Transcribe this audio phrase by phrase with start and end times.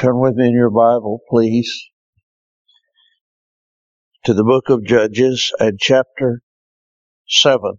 [0.00, 1.90] Turn with me in your Bible, please,
[4.24, 6.40] to the book of Judges and chapter
[7.28, 7.74] 7.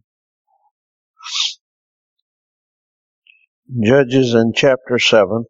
[3.84, 5.46] Judges in chapter 7.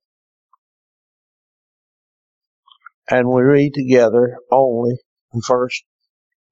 [3.10, 4.94] And we read together only
[5.34, 5.84] the first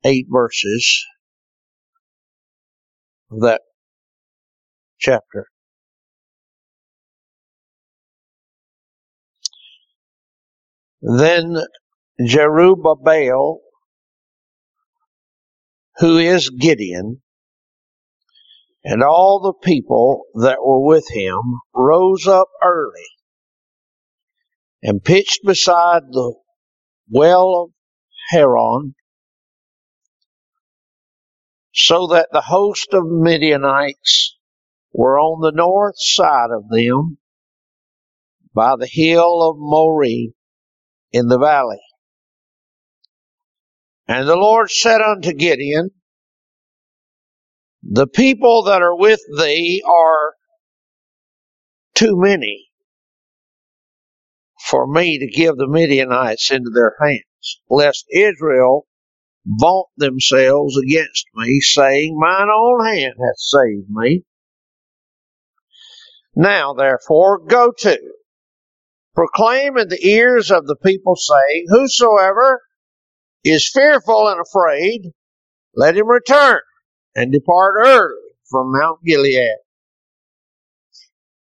[0.03, 1.05] eight verses
[3.31, 3.61] of that
[4.97, 5.47] chapter.
[11.01, 11.57] Then
[12.19, 13.59] Jerubbaal,
[15.97, 17.21] who is Gideon,
[18.83, 23.07] and all the people that were with him rose up early
[24.81, 26.35] and pitched beside the
[27.09, 27.71] well of
[28.33, 28.93] Haron,
[31.73, 34.37] so that the host of Midianites
[34.91, 37.19] were on the north side of them
[38.53, 40.33] by the hill of Moreh
[41.11, 41.81] in the valley.
[44.07, 45.91] And the Lord said unto Gideon,
[47.83, 50.33] The people that are with thee are
[51.95, 52.69] too many
[54.59, 58.85] for me to give the Midianites into their hands, lest Israel
[59.45, 64.23] vaunt themselves against me, saying, Mine own hand hath saved me.
[66.35, 67.99] Now therefore go to,
[69.19, 72.61] proclaim in the ears of the people, saying, Whosoever
[73.43, 75.11] is fearful and afraid,
[75.75, 76.61] let him return
[77.15, 79.57] and depart early from Mount Gilead.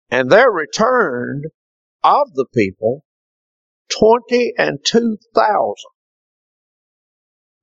[0.10, 1.48] And there returned
[2.06, 3.04] of the people
[4.00, 5.92] twenty and two thousand,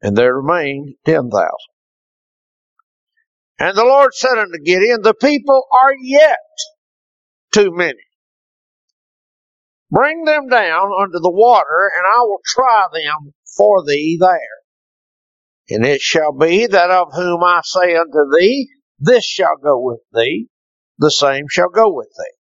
[0.02, 1.72] and there remained ten thousand.
[3.58, 6.36] And the Lord said unto Gideon, The people are yet
[7.52, 8.02] too many.
[9.94, 14.58] Bring them down unto the water, and I will try them for thee there.
[15.70, 18.68] And it shall be that of whom I say unto thee,
[18.98, 20.48] This shall go with thee,
[20.98, 22.36] the same shall go with thee.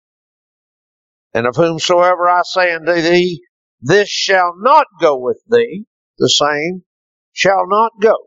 [1.35, 3.43] And of whomsoever I say unto thee,
[3.79, 5.85] This shall not go with thee,
[6.17, 6.85] the same
[7.33, 8.17] shall not go.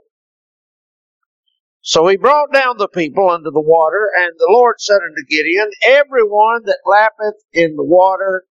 [1.80, 5.70] So he brought down the people unto the water, and the Lord said unto Gideon,
[5.82, 8.44] Every one that lappeth in the water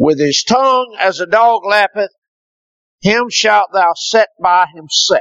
[0.00, 2.08] with his tongue as a dog lappeth,
[3.02, 5.20] him shalt thou set by himself.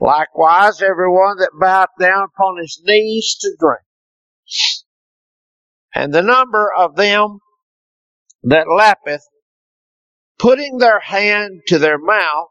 [0.00, 3.82] Likewise, everyone that boweth down upon his knees to drink.
[5.94, 7.40] And the number of them
[8.44, 9.24] that lappeth,
[10.38, 12.48] putting their hand to their mouth,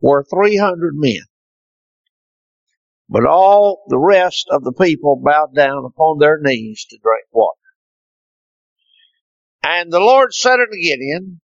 [0.00, 1.24] were three hundred men.
[3.08, 7.59] But all the rest of the people bowed down upon their knees to drink water.
[9.62, 11.40] And the Lord said unto Gideon,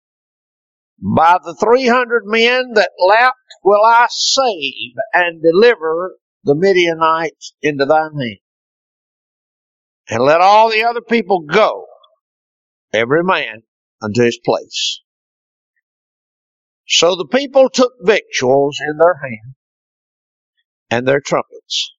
[0.98, 7.84] By the three hundred men that lapped will I save and deliver the Midianites into
[7.84, 8.38] thine hand.
[10.08, 11.86] And let all the other people go,
[12.92, 13.62] every man
[14.02, 15.00] unto his place.
[16.88, 19.54] So the people took victuals in their hand
[20.90, 21.92] and their trumpets.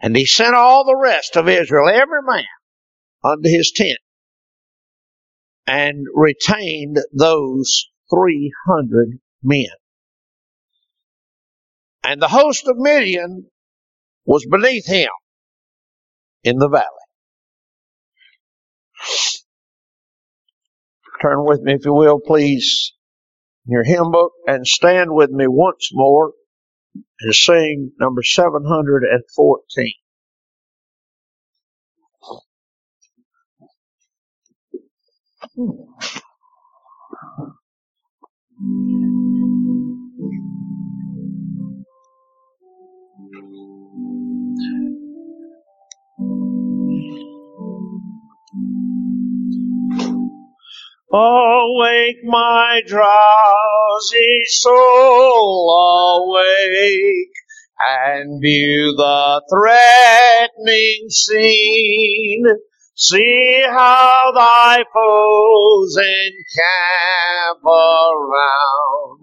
[0.00, 2.44] And he sent all the rest of Israel, every man,
[3.24, 3.98] unto his tent
[5.66, 9.66] and retained those 300 men.
[12.04, 13.46] And the host of Midian
[14.24, 15.08] was beneath him
[16.44, 16.84] in the valley.
[21.22, 22.92] Turn with me, if you will, please,
[23.66, 26.32] in your hymn book and stand with me once more
[27.20, 29.94] and sing number 714.
[35.58, 35.88] Oh,
[51.10, 55.70] awake, my drowsy soul,
[56.20, 57.32] awake,
[57.80, 62.44] and view the threatening scene.
[62.98, 69.20] See how thy foes encamp around,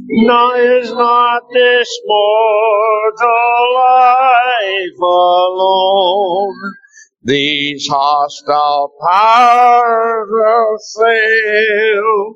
[0.09, 6.55] No, is not this mortal life alone?
[7.23, 12.35] These hostile powers will fail.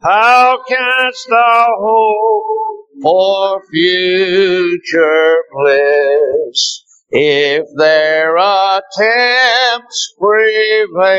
[0.00, 6.82] How canst thou hope for future bliss.
[7.10, 11.18] If their attempts prevail,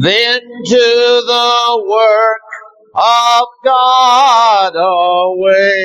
[0.00, 2.40] then to the work
[2.94, 5.78] of God awake.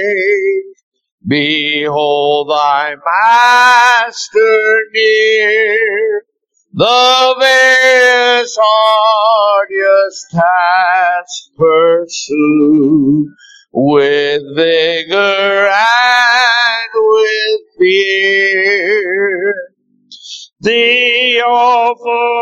[1.26, 6.26] Behold thy master near,
[6.76, 13.28] the various arduous task pursue
[13.72, 19.54] with vigor and with fear.
[20.62, 22.42] The awful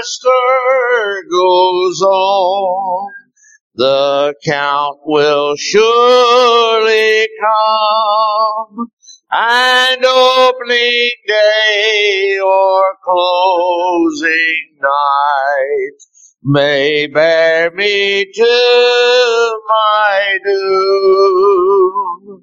[0.00, 0.30] register
[1.30, 3.12] goes on.
[3.74, 8.90] The count will surely come
[9.30, 15.98] and opening day or closing night
[16.42, 22.42] may bear me to my doom.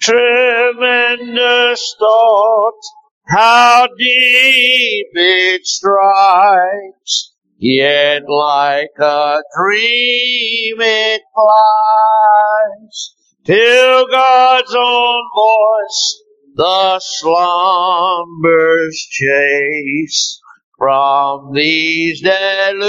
[0.00, 2.80] Tremendous thought,
[3.28, 13.14] how deep it strikes, yet like a dream it flies
[13.44, 16.22] till God's own voice
[16.54, 20.40] the slumbers chase
[20.78, 22.82] from these deluded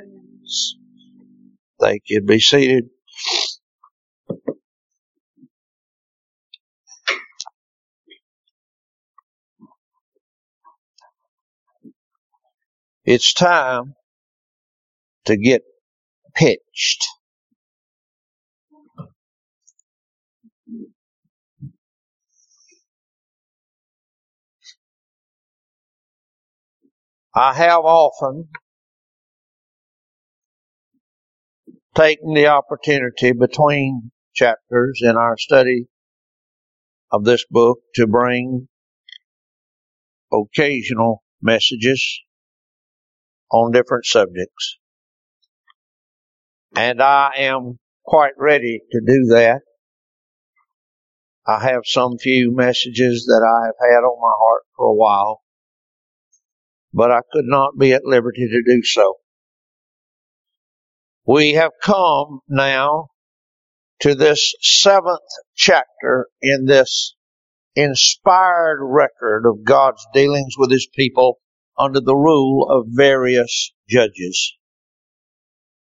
[0.00, 0.74] eyes.
[1.80, 2.22] Thank you.
[2.22, 2.88] Be seated.
[13.04, 13.94] It's time
[15.26, 15.62] to get
[16.38, 17.04] pitched.
[27.34, 28.48] I have often
[31.94, 35.86] taken the opportunity between chapters in our study
[37.10, 38.68] of this book to bring
[40.32, 42.20] occasional messages
[43.50, 44.78] on different subjects.
[46.78, 49.62] And I am quite ready to do that.
[51.44, 55.42] I have some few messages that I have had on my heart for a while,
[56.94, 59.16] but I could not be at liberty to do so.
[61.26, 63.08] We have come now
[64.02, 65.18] to this seventh
[65.56, 67.16] chapter in this
[67.74, 71.40] inspired record of God's dealings with His people
[71.76, 74.54] under the rule of various judges.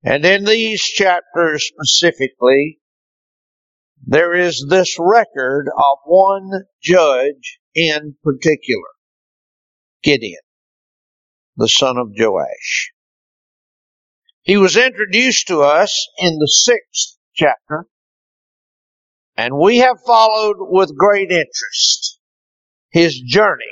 [0.03, 2.79] And in these chapters specifically,
[4.07, 6.51] there is this record of one
[6.83, 8.89] judge in particular,
[10.03, 10.41] Gideon,
[11.57, 12.93] the son of Joash.
[14.43, 17.85] He was introduced to us in the sixth chapter,
[19.37, 22.19] and we have followed with great interest
[22.91, 23.65] his journey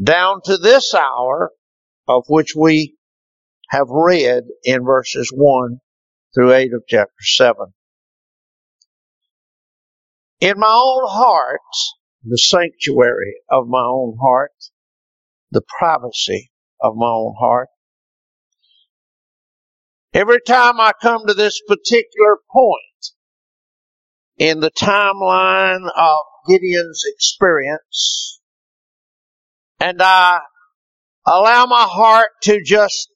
[0.00, 1.50] down to this hour
[2.06, 2.96] of which we
[3.70, 5.80] have read in verses 1
[6.34, 7.66] through 8 of chapter 7.
[10.40, 11.60] In my own heart,
[12.22, 14.52] the sanctuary of my own heart,
[15.50, 17.68] the privacy of my own heart,
[20.12, 22.80] every time I come to this particular point
[24.38, 26.18] in the timeline of
[26.48, 28.40] Gideon's experience,
[29.80, 30.40] and I
[31.26, 33.08] allow my heart to just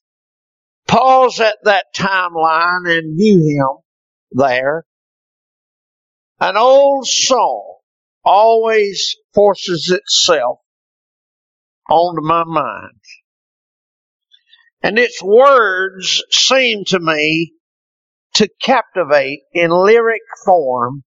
[0.90, 3.82] pause at that timeline and view him
[4.32, 4.84] there.
[6.40, 7.76] An old song
[8.24, 10.58] always forces itself
[11.88, 13.00] onto my mind.
[14.82, 17.52] And its words seem to me
[18.34, 21.04] to captivate in lyric form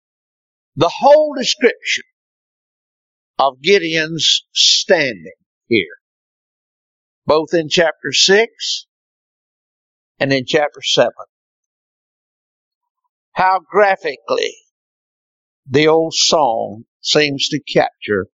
[0.74, 2.04] the whole description
[3.38, 5.32] of Gideon's standing
[5.66, 5.96] here,
[7.26, 8.86] both in chapter 6
[10.18, 11.10] and in chapter 7.
[13.32, 14.54] How graphically
[15.68, 18.28] the old song seems to capture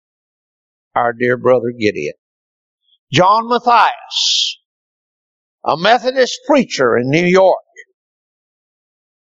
[0.94, 2.14] our dear brother Gideon.
[3.10, 4.58] John Matthias,
[5.64, 7.58] a Methodist preacher in New York,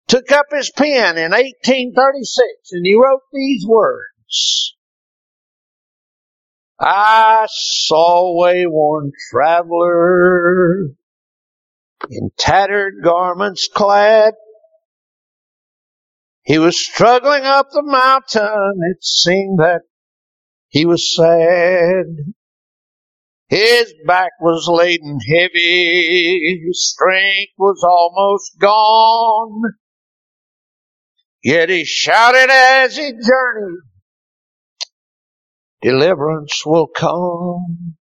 [0.07, 4.75] took up his pen in 1836 and he wrote these words.
[6.79, 10.95] I saw a wayworn traveler
[12.09, 14.33] in tattered garments clad.
[16.43, 18.73] He was struggling up the mountain.
[18.91, 19.81] It seemed that
[20.69, 22.05] he was sad.
[23.49, 29.73] His back was laden heavy, his strength was almost gone.
[31.43, 33.79] Yet he shouted as he journeyed,
[35.81, 37.97] deliverance will come.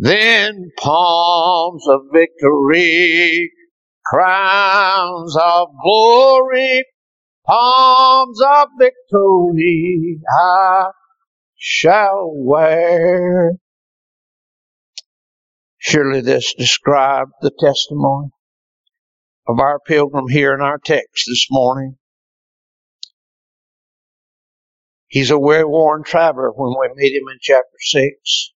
[0.00, 3.50] Then palms of victory,
[4.06, 6.84] crowns of glory,
[7.44, 10.90] palms of victory I
[11.56, 13.54] shall wear.
[15.78, 18.30] Surely this described the testimony
[19.48, 21.98] of our pilgrim here in our text this morning.
[25.08, 28.52] He's a way-worn traveler when we meet him in chapter 6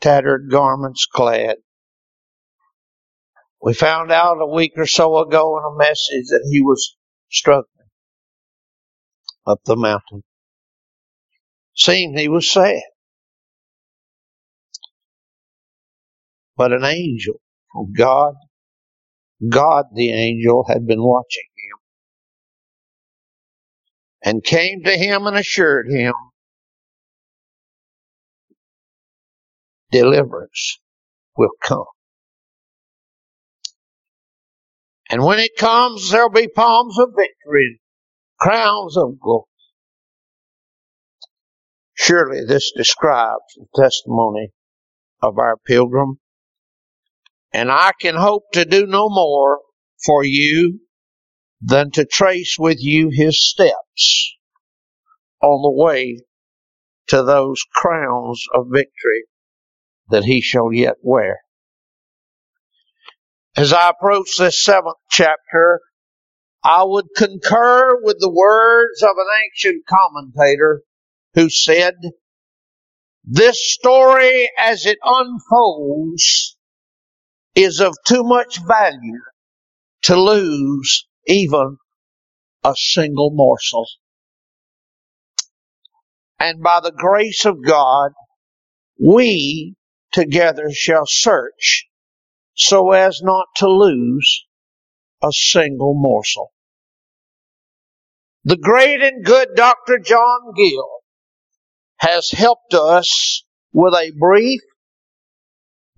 [0.00, 1.56] tattered garments clad.
[3.62, 6.96] We found out a week or so ago in a message that he was
[7.30, 7.66] struggling
[9.46, 10.22] up the mountain.
[11.74, 12.82] Seemed he was sad.
[16.56, 17.40] But an angel
[17.72, 18.34] from God,
[19.48, 21.78] God the angel had been watching him
[24.22, 26.14] and came to him and assured him
[29.90, 30.80] deliverance
[31.36, 31.84] will come.
[35.10, 37.80] And when it comes, there'll be palms of victory,
[38.38, 39.44] crowns of glory.
[41.94, 44.50] Surely this describes the testimony
[45.22, 46.18] of our pilgrim.
[47.52, 49.60] And I can hope to do no more
[50.04, 50.80] for you
[51.60, 54.36] than to trace with you his steps
[55.42, 56.20] on the way
[57.08, 59.24] to those crowns of victory
[60.10, 61.40] that he shall yet wear.
[63.56, 65.80] As I approach this seventh chapter,
[66.64, 70.82] I would concur with the words of an ancient commentator
[71.34, 71.94] who said,
[73.24, 76.56] this story as it unfolds
[77.54, 79.20] is of too much value
[80.02, 81.76] to lose even
[82.64, 83.86] a single morsel.
[86.38, 88.12] And by the grace of God,
[88.98, 89.74] we
[90.12, 91.86] together shall search
[92.54, 94.46] so as not to lose
[95.22, 96.52] a single morsel.
[98.44, 99.98] The great and good Dr.
[99.98, 100.88] John Gill
[101.98, 104.60] has helped us with a brief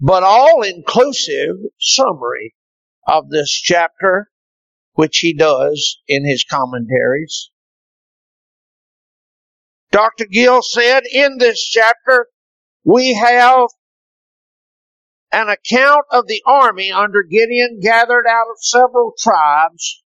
[0.01, 2.55] but all inclusive summary
[3.07, 4.31] of this chapter,
[4.95, 7.51] which he does in his commentaries.
[9.91, 10.27] Dr.
[10.27, 12.29] Gill said in this chapter,
[12.85, 13.69] we have
[15.33, 20.03] an account of the army under Gideon gathered out of several tribes,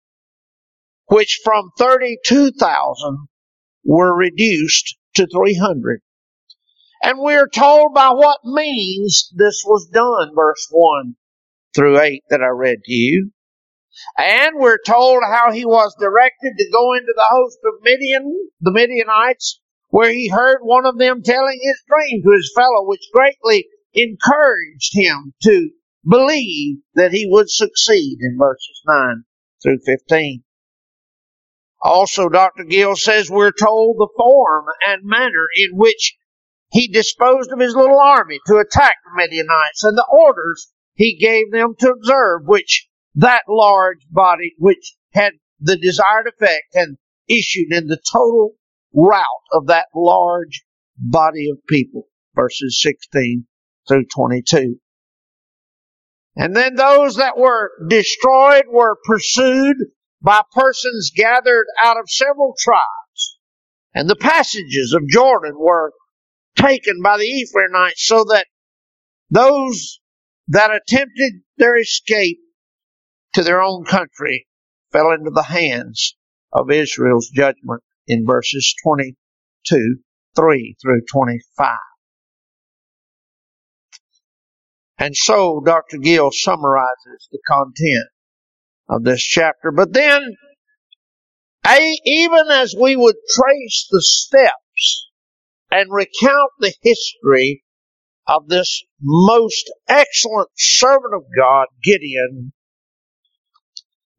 [1.07, 3.27] which from 32,000
[3.83, 6.01] were reduced to 300.
[7.03, 11.15] And we're told by what means this was done, verse 1
[11.75, 13.31] through 8 that I read to you.
[14.17, 18.71] And we're told how he was directed to go into the host of Midian, the
[18.71, 19.59] Midianites,
[19.89, 24.91] where he heard one of them telling his dream to his fellow, which greatly encouraged
[24.93, 25.69] him to
[26.07, 29.23] believe that he would succeed in verses 9
[29.61, 30.43] through 15.
[31.83, 32.63] Also, Dr.
[32.63, 36.15] Gill says we're told the form and manner in which
[36.71, 41.51] he disposed of his little army to attack the Midianites and the orders he gave
[41.51, 47.87] them to observe, which that large body, which had the desired effect and issued in
[47.87, 48.51] the total
[48.93, 50.63] rout of that large
[50.97, 52.07] body of people.
[52.35, 53.47] Verses 16
[53.87, 54.77] through 22.
[56.35, 59.75] And then those that were destroyed were pursued
[60.21, 63.37] by persons gathered out of several tribes.
[63.93, 65.91] And the passages of Jordan were
[66.55, 68.47] taken by the Ephraimites so that
[69.29, 69.99] those
[70.47, 72.39] that attempted their escape
[73.33, 74.47] to their own country
[74.91, 76.15] fell into the hands
[76.51, 79.97] of Israel's judgment in verses 22,
[80.35, 81.77] 3 through 25.
[85.01, 85.97] And so Dr.
[85.97, 88.07] Gill summarizes the content
[88.87, 89.71] of this chapter.
[89.71, 90.21] But then,
[92.05, 95.09] even as we would trace the steps
[95.71, 97.63] and recount the history
[98.27, 102.53] of this most excellent servant of God, Gideon,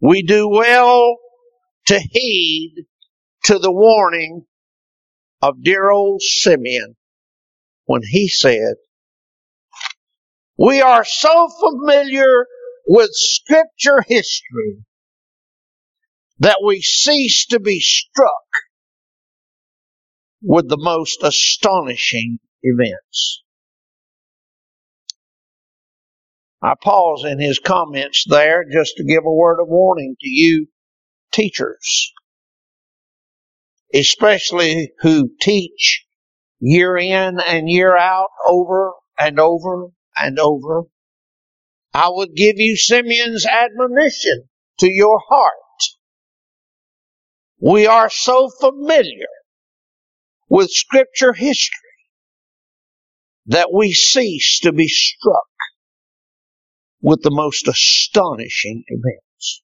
[0.01, 1.17] we do well
[1.87, 2.87] to heed
[3.45, 4.47] to the warning
[5.41, 6.97] of dear old Simeon
[7.85, 8.75] when he said,
[10.59, 12.47] we are so familiar
[12.87, 14.85] with scripture history
[16.39, 18.29] that we cease to be struck
[20.43, 23.43] with the most astonishing events.
[26.63, 30.69] I pause in his comments there just to give a word of warning to you
[31.33, 32.13] teachers,
[33.93, 36.05] especially who teach
[36.61, 40.85] year in and year out over and over and over.
[41.95, 45.53] I would give you Simeon's admonition to your heart.
[47.61, 49.29] We are so familiar
[50.49, 51.79] with scripture history
[53.47, 55.47] that we cease to be struck
[57.01, 59.63] with the most astonishing events.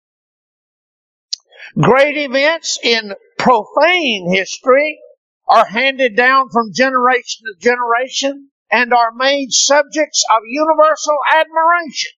[1.81, 4.99] Great events in profane history
[5.49, 12.13] are handed down from generation to generation and are made subjects of universal admiration.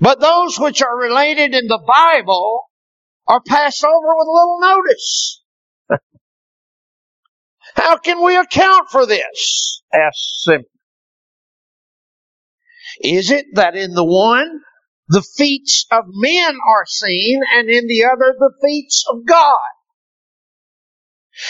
[0.00, 2.64] But those which are related in the Bible
[3.26, 5.42] are passed over with little notice.
[7.76, 9.82] How can we account for this?
[9.92, 10.64] asked Simeon.
[13.00, 14.60] Is it that in the one
[15.08, 19.58] the feats of men are seen and in the other the feats of God?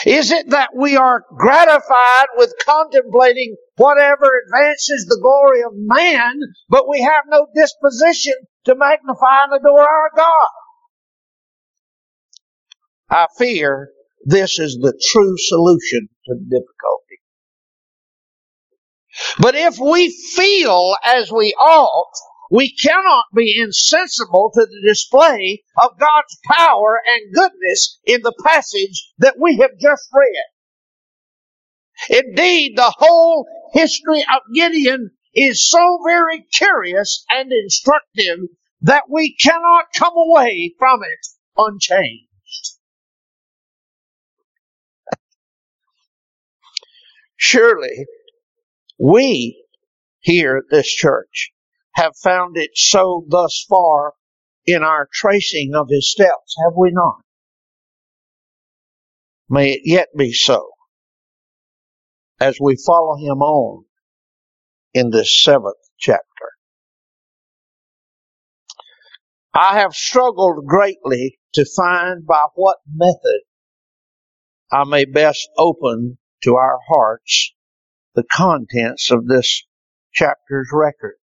[0.05, 6.89] Is it that we are gratified with contemplating whatever advances the glory of man, but
[6.89, 10.49] we have no disposition to magnify and adore our God?
[13.11, 13.91] I fear
[14.25, 17.21] this is the true solution to the difficulty.
[19.39, 22.13] But if we feel as we ought,
[22.51, 29.13] we cannot be insensible to the display of God's power and goodness in the passage
[29.19, 30.56] that we have just read.
[32.09, 38.39] Indeed, the whole history of Gideon is so very curious and instructive
[38.83, 41.27] that we cannot come away from it
[41.57, 42.27] unchanged.
[47.37, 48.07] Surely,
[48.99, 49.65] we
[50.21, 51.53] here at this church
[51.93, 54.15] have found it so thus far
[54.65, 57.21] in our tracing of his steps, have we not?
[59.49, 60.76] May it yet be so
[62.41, 63.85] as we follow him on
[64.95, 66.23] in this seventh chapter.
[69.55, 73.41] I have struggled greatly to find by what method
[74.71, 77.55] I may best open to our hearts
[78.15, 79.65] the contents of this
[80.13, 81.17] chapter's record.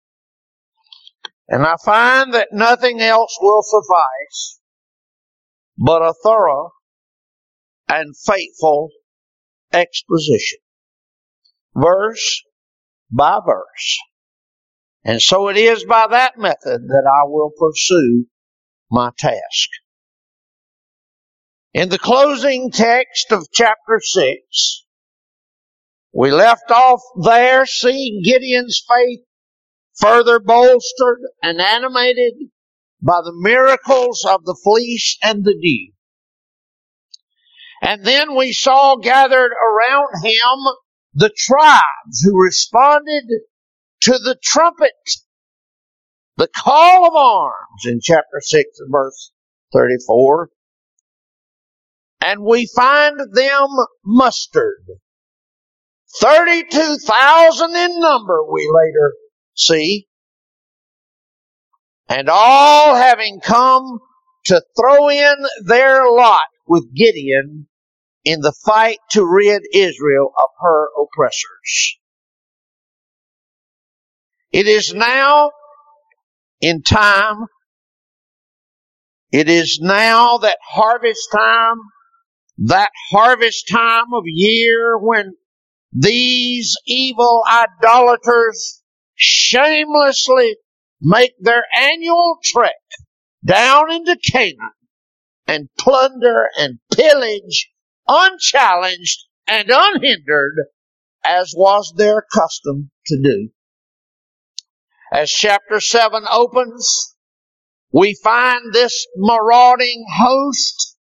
[1.48, 4.60] And I find that nothing else will suffice
[5.76, 6.70] but a thorough
[7.88, 8.90] and faithful
[9.72, 10.58] exposition,
[11.74, 12.42] verse
[13.10, 13.98] by verse.
[15.04, 18.26] And so it is by that method that I will pursue
[18.90, 19.68] my task.
[21.72, 24.84] In the closing text of chapter 6,
[26.12, 29.20] we left off there seeing Gideon's faith
[30.00, 32.34] further bolstered and animated
[33.00, 35.92] by the miracles of the fleece and the dew.
[37.82, 40.58] And then we saw gathered around him
[41.14, 43.24] the tribes who responded
[44.02, 44.92] to the trumpet,
[46.36, 49.32] the call of arms in chapter 6 and verse
[49.72, 50.50] 34.
[52.22, 53.68] And we find them
[54.04, 54.84] mustered.
[56.20, 59.14] 32,000 in number, we later
[59.54, 60.06] see.
[62.08, 64.00] And all having come
[64.46, 67.68] to throw in their lot with Gideon
[68.24, 71.98] in the fight to rid Israel of her oppressors.
[74.52, 75.52] It is now
[76.60, 77.46] in time,
[79.32, 81.76] it is now that harvest time,
[82.58, 85.34] that harvest time of year when
[85.92, 88.82] these evil idolaters
[89.14, 90.56] shamelessly
[91.00, 92.74] make their annual trek
[93.44, 94.72] down into Canaan
[95.46, 97.69] and plunder and pillage
[98.10, 100.56] unchallenged and unhindered
[101.24, 103.50] as was their custom to do.
[105.12, 107.14] As chapter 7 opens,
[107.92, 110.96] we find this marauding host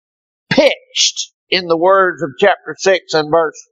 [0.49, 3.67] pitched in the words of chapter 6 and verse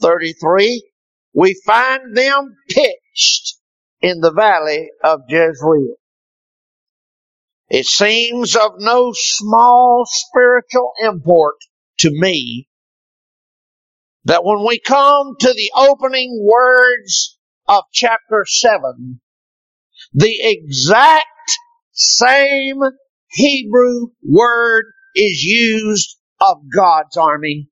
[0.00, 0.90] 33,
[1.34, 3.58] we find them pitched
[4.00, 5.96] in the valley of Jezreel.
[7.68, 11.56] It seems of no small spiritual import
[11.98, 12.66] to me
[14.30, 19.20] that when we come to the opening words of chapter 7,
[20.12, 21.26] the exact
[21.90, 22.78] same
[23.28, 24.84] Hebrew word
[25.16, 27.70] is used of God's army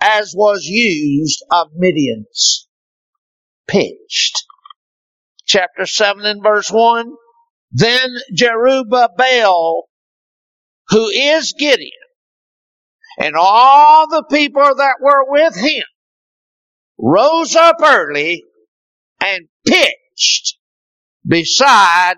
[0.00, 2.68] as was used of Midian's.
[3.66, 4.44] Pitched.
[5.46, 7.10] chapter 7 and verse 1.
[7.72, 9.82] Then Jerubbaal,
[10.90, 11.90] who is Gideon,
[13.18, 15.84] and all the people that were with him
[16.98, 18.44] rose up early
[19.20, 20.56] and pitched
[21.26, 22.16] beside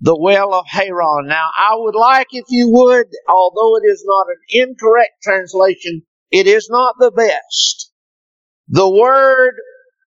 [0.00, 1.26] the well of Haran.
[1.26, 6.46] Now, I would like if you would, although it is not an incorrect translation, it
[6.46, 7.92] is not the best.
[8.68, 9.54] The word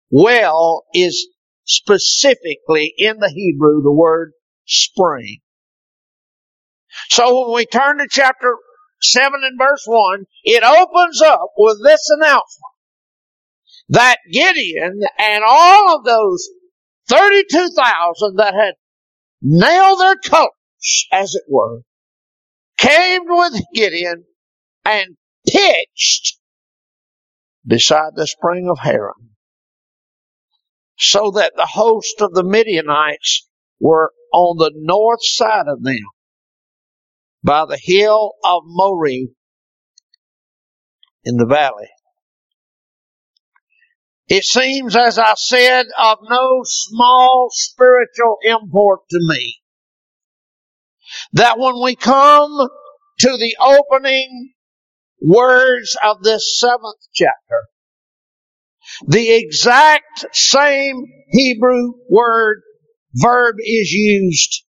[0.10, 1.28] well is
[1.66, 4.32] specifically in the Hebrew the word
[4.66, 5.40] spring.
[7.10, 8.56] So when we turn to chapter
[9.02, 12.74] 7 and verse 1, it opens up with this announcement.
[13.90, 16.50] That Gideon and all of those
[17.08, 18.74] 32,000 that had
[19.42, 21.82] nailed their colors, as it were,
[22.78, 24.26] came with Gideon
[24.84, 26.38] and pitched
[27.66, 29.36] beside the spring of Haran
[30.98, 33.48] so that the host of the Midianites
[33.80, 36.06] were on the north side of them
[37.48, 39.30] by the hill of Moreh
[41.24, 41.88] in the valley.
[44.28, 49.56] It seems, as I said, of no small spiritual import to me
[51.32, 52.68] that when we come
[53.20, 54.54] to the opening
[55.22, 57.64] words of this seventh chapter,
[59.08, 62.62] the exact same Hebrew word,
[63.14, 64.66] verb is used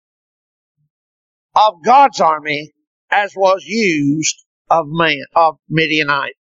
[1.57, 2.71] of God's army
[3.11, 4.35] as was used
[4.69, 6.35] of man, of Midianite.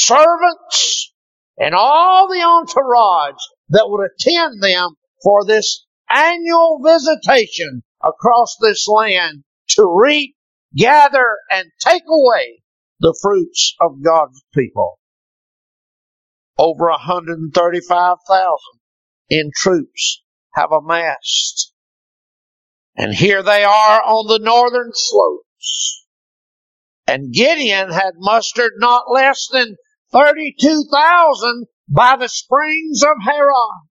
[0.02, 1.12] servants,
[1.58, 9.44] and all the entourage that would attend them for this annual visitation across this land
[9.68, 10.34] to reap,
[10.76, 12.62] gather, and take away
[13.00, 14.98] the fruits of God's people
[16.58, 18.58] over 135,000
[19.28, 20.22] in troops
[20.54, 21.72] have amassed.
[22.96, 26.06] And here they are on the northern slopes.
[27.06, 29.76] And Gideon had mustered not less than
[30.14, 33.88] 32,000 by the springs of Haran.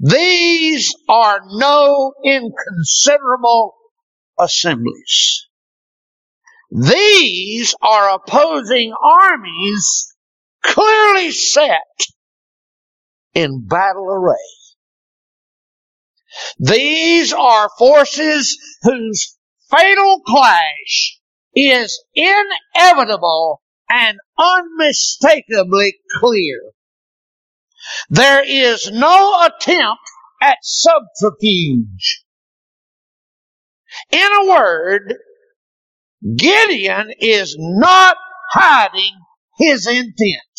[0.00, 3.74] These are no inconsiderable
[4.38, 5.46] assemblies.
[6.70, 10.14] These are opposing armies
[10.62, 11.70] clearly set
[13.32, 14.34] in battle array.
[16.58, 19.38] These are forces whose
[19.70, 21.20] fatal clash
[21.54, 26.60] is inevitable and unmistakably clear.
[28.10, 30.02] There is no attempt
[30.42, 32.24] at subterfuge.
[34.10, 35.14] In a word,
[36.36, 38.16] Gideon is not
[38.50, 39.12] hiding
[39.58, 40.56] his intent.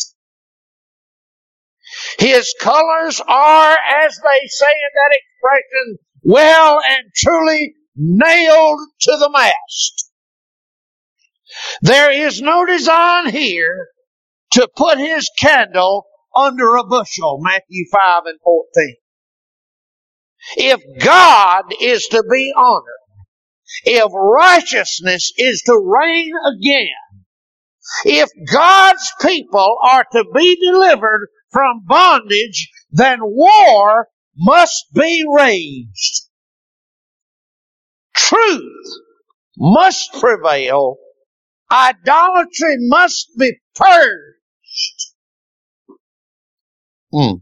[2.18, 9.30] His colors are, as they say in that expression, well and truly nailed to the
[9.30, 10.07] mast.
[11.82, 13.88] There is no design here
[14.52, 18.96] to put his candle under a bushel, Matthew 5 and 14.
[20.56, 22.84] If God is to be honored,
[23.84, 27.24] if righteousness is to reign again,
[28.04, 36.28] if God's people are to be delivered from bondage, then war must be raged.
[38.14, 38.86] Truth
[39.56, 40.96] must prevail.
[41.70, 45.12] Idolatry must be purged.
[47.12, 47.34] Hmm.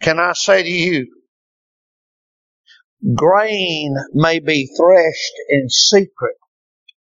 [0.00, 1.06] Can I say to you,
[3.14, 6.36] grain may be threshed in secret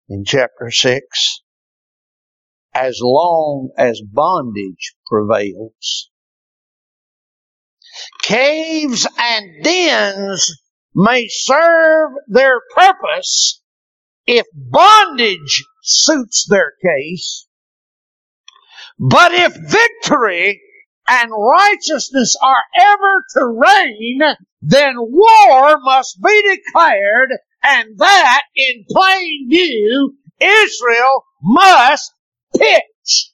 [0.09, 1.42] in chapter 6
[2.74, 6.11] as long as bondage prevails.
[8.22, 10.62] Caves and dens
[10.96, 13.62] may serve their purpose
[14.26, 17.46] if bondage suits their case.
[18.98, 20.61] But if victory
[21.06, 24.20] and righteousness are ever to reign,
[24.62, 27.30] then war must be declared
[27.62, 32.11] and that in plain view Israel must
[32.56, 33.32] pitch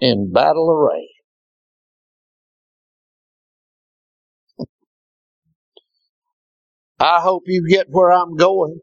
[0.00, 1.13] in battle array.
[6.98, 8.80] I hope you get where I'm going.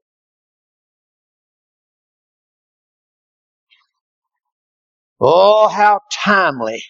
[5.19, 6.83] Oh, how timely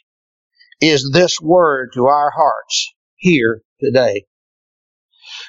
[0.82, 4.26] is this word to our hearts here today.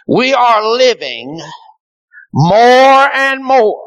[0.06, 1.40] We are living
[2.34, 3.82] more and more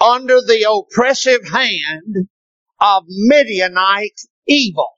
[0.00, 2.28] under the oppressive hand
[2.80, 4.88] of Midianite evil.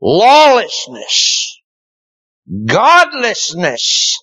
[0.00, 1.55] Lawlessness,
[2.66, 4.22] godlessness,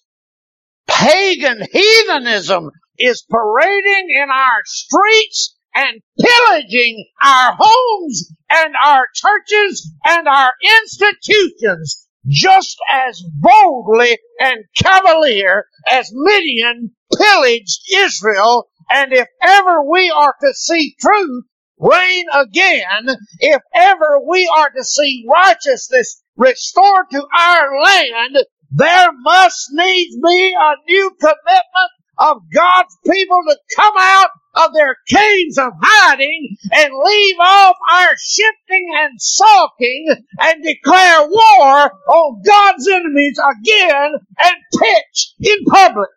[0.87, 10.27] pagan heathenism is parading in our streets and pillaging our homes and our churches and
[10.27, 18.69] our institutions just as boldly and cavalier as Midian pillaged Israel.
[18.89, 21.43] And if ever we are to see truth
[21.79, 23.09] reign again,
[23.39, 28.37] if ever we are to see righteousness restored to our land,
[28.71, 34.95] there must needs be a new commitment of God's people to come out of their
[35.07, 42.87] caves of hiding and leave off our shifting and sulking and declare war on God's
[42.87, 46.09] enemies again and pitch in public.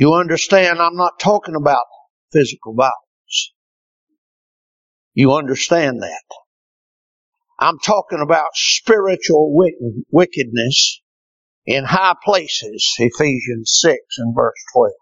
[0.00, 1.84] You understand, I'm not talking about
[2.32, 3.52] physical violence.
[5.12, 6.22] You understand that.
[7.58, 9.54] I'm talking about spiritual
[10.10, 11.02] wickedness
[11.66, 14.92] in high places, Ephesians 6 and verse 12.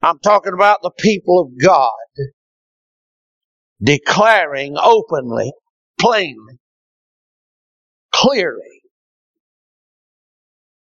[0.00, 1.90] I'm talking about the people of God
[3.82, 5.52] declaring openly,
[6.00, 6.58] plainly,
[8.10, 8.80] clearly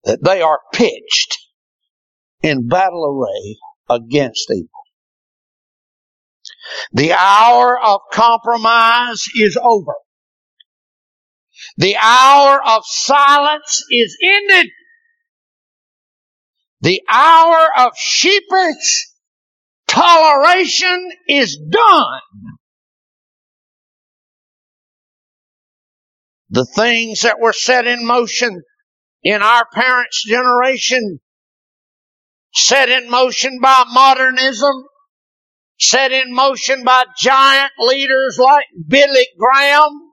[0.04, 1.38] that they are pitched
[2.42, 4.68] in battle array against evil.
[6.92, 9.94] The hour of compromise is over.
[11.76, 14.66] The hour of silence is ended.
[16.83, 19.09] The hour of sheepish
[19.87, 22.20] toleration is done.
[26.50, 28.62] The things that were set in motion
[29.22, 31.20] in our parents' generation,
[32.52, 34.84] set in motion by modernism,
[35.78, 40.12] set in motion by giant leaders like Billy Graham.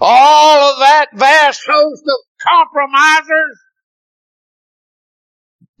[0.00, 3.58] All of that vast host of compromisers.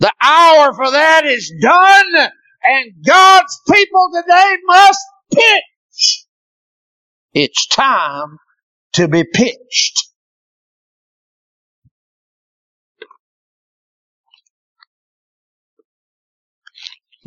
[0.00, 2.30] The hour for that is done
[2.62, 5.00] and God's people today must
[5.32, 6.24] pitch.
[7.32, 8.38] It's time
[8.94, 10.07] to be pitched.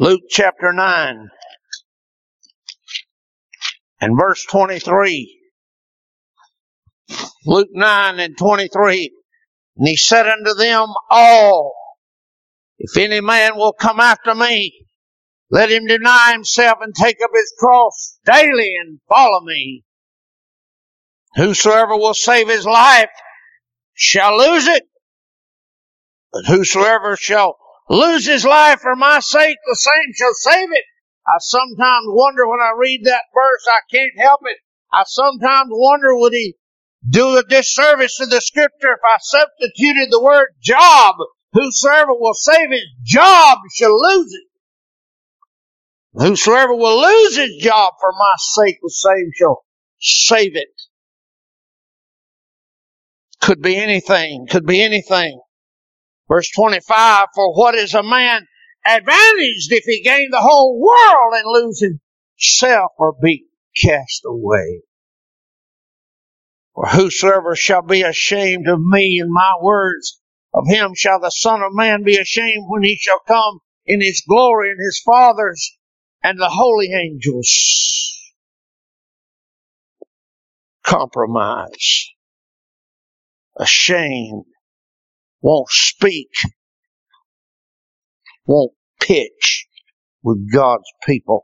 [0.01, 1.29] Luke chapter 9
[4.01, 5.39] and verse 23.
[7.45, 9.11] Luke 9 and 23.
[9.77, 11.75] And he said unto them all,
[12.79, 14.87] If any man will come after me,
[15.51, 19.83] let him deny himself and take up his cross daily and follow me.
[21.35, 23.11] Whosoever will save his life
[23.93, 24.81] shall lose it,
[26.33, 27.55] but whosoever shall
[27.89, 30.83] lose his life for my sake, the same shall save it.
[31.27, 34.57] I sometimes wonder when I read that verse, I can't help it.
[34.91, 36.55] I sometimes wonder would he
[37.07, 41.15] do a disservice to the scripture if I substituted the word job.
[41.53, 44.47] Whosoever will save his job shall lose it.
[46.13, 49.63] Whosoever will lose his job for my sake, the same shall
[49.99, 50.69] save it.
[53.41, 55.39] Could be anything, could be anything.
[56.31, 58.47] Verse 25, for what is a man
[58.85, 63.47] advantaged if he gain the whole world and lose himself or be
[63.83, 64.79] cast away?
[66.73, 70.21] For whosoever shall be ashamed of me and my words,
[70.53, 74.23] of him shall the Son of Man be ashamed when he shall come in his
[74.25, 75.77] glory and his Father's
[76.23, 78.31] and the holy angels.
[80.85, 82.07] Compromise.
[83.57, 84.45] Ashamed
[85.41, 86.29] won't speak,
[88.45, 89.67] won't pitch
[90.23, 91.43] with God's people.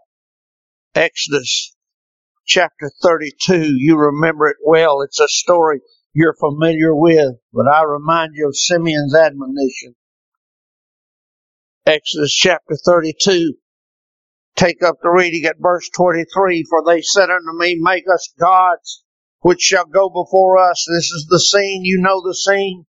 [0.95, 1.75] Exodus
[2.45, 5.01] chapter 32, you remember it well.
[5.01, 5.81] It's a story
[6.13, 9.95] you're familiar with, but I remind you of Simeon's admonition.
[11.85, 13.53] Exodus chapter 32.
[14.55, 16.65] Take up the reading at verse 23.
[16.69, 19.03] For they said unto me, Make us gods
[19.41, 20.85] which shall go before us.
[20.89, 21.85] This is the scene.
[21.85, 22.85] You know the scene.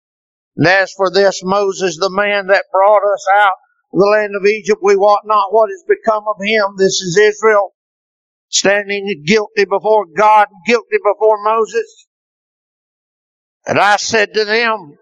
[0.57, 3.53] And as for this Moses, the man that brought us out
[3.93, 6.75] of the land of Egypt, we wot not what has become of him.
[6.77, 7.73] This is Israel
[8.49, 12.07] standing guilty before God, guilty before Moses.
[13.67, 14.97] And I said to them,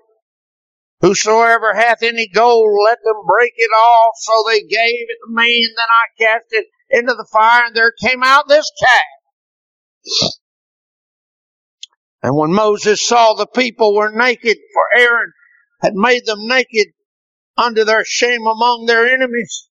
[1.01, 4.13] Whosoever hath any gold, let them break it off.
[4.17, 7.75] So they gave it to me, and then I cast it into the fire, and
[7.75, 10.31] there came out this calf.
[12.23, 15.31] And when Moses saw the people were naked, for Aaron
[15.85, 16.87] had made them naked
[17.55, 19.69] unto their shame among their enemies,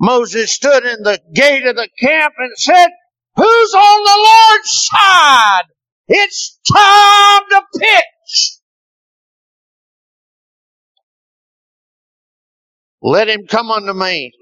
[0.00, 2.88] Moses stood in the gate of the camp and said,
[3.36, 5.62] Who's on the Lord's side?
[6.08, 8.58] It's time to pitch.
[13.00, 14.32] Let him come unto me.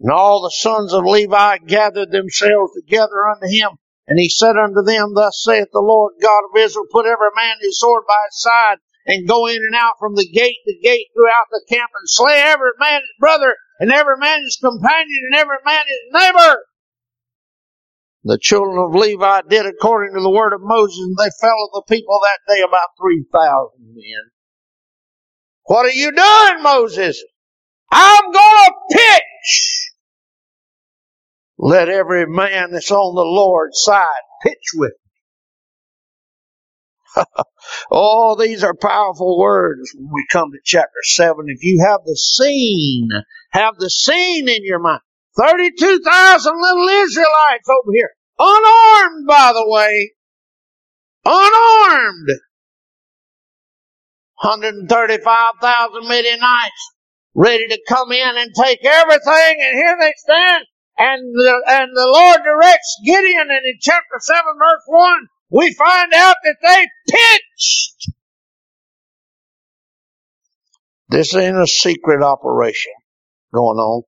[0.00, 3.70] And all the sons of Levi gathered themselves together unto him.
[4.06, 7.56] And he said unto them, Thus saith the Lord God of Israel, Put every man
[7.60, 8.78] his sword by his side,
[9.08, 12.40] and go in and out from the gate to gate throughout the camp, and slay
[12.44, 16.60] every man his brother, and every man his companion, and every man his neighbor.
[18.24, 21.70] The children of Levi did according to the word of Moses, and they fell of
[21.72, 24.30] the people that day about 3,000 men.
[25.64, 27.22] What are you doing, Moses?
[27.90, 29.90] I'm gonna pitch.
[31.56, 34.06] Let every man that's on the Lord's side
[34.42, 35.07] pitch with me.
[37.90, 41.46] oh, these are powerful words when we come to chapter 7.
[41.48, 43.08] If you have the scene,
[43.50, 45.00] have the scene in your mind.
[45.38, 48.10] 32,000 little Israelites over here.
[48.38, 50.12] Unarmed, by the way.
[51.24, 52.28] Unarmed.
[54.40, 56.94] 135,000 Midianites
[57.34, 60.64] ready to come in and take everything, and here they stand,
[60.98, 66.12] and the, and the Lord directs Gideon, and in chapter 7, verse 1, we find
[66.14, 68.10] out that they pitched.
[71.08, 72.92] This ain't a secret operation
[73.54, 74.02] going on.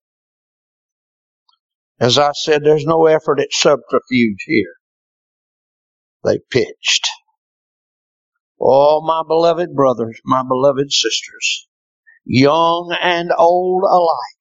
[1.98, 4.74] As I said, there's no effort at subterfuge here.
[6.24, 7.08] They pitched.
[8.60, 11.66] Oh, my beloved brothers, my beloved sisters,
[12.24, 14.40] young and old alike,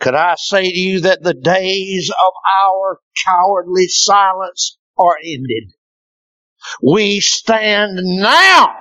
[0.00, 2.32] could I say to you that the days of
[2.64, 5.72] our cowardly silence are ended?
[6.82, 8.74] We stand now.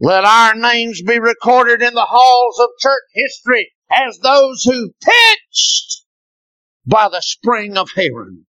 [0.00, 6.02] Let our names be recorded in the halls of church history as those who pitched
[6.86, 8.44] by the spring of Harod.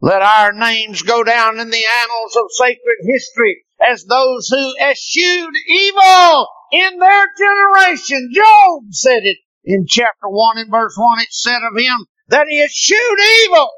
[0.00, 5.54] Let our names go down in the annals of sacred history as those who eschewed
[5.66, 8.30] evil in their generation.
[8.34, 11.20] Job said it in chapter 1 and verse 1.
[11.20, 13.70] It said of him that he eschewed evil.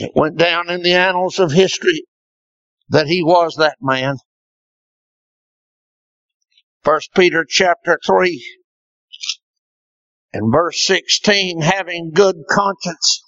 [0.00, 2.04] It went down in the annals of history
[2.88, 4.18] that he was that man.
[6.84, 8.58] First Peter chapter 3
[10.32, 13.24] and verse 16, having good conscience,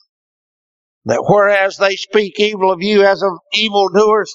[1.06, 4.32] that whereas they speak evil of you as of evildoers,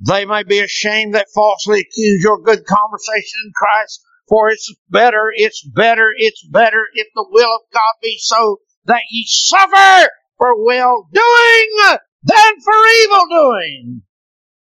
[0.00, 4.02] they may be ashamed that falsely accuse your good conversation in Christ.
[4.28, 9.02] For it's better, it's better, it's better if the will of God be so that
[9.10, 10.10] ye suffer
[10.42, 12.74] for well doing than for
[13.04, 14.02] evil doing.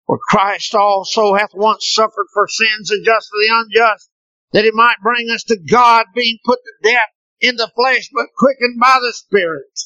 [0.07, 4.09] For Christ also hath once suffered for sins and just for the unjust,
[4.53, 7.11] that he might bring us to God, being put to death
[7.41, 9.79] in the flesh, but quickened by the Spirit.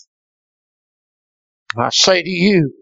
[1.78, 2.74] I say to you,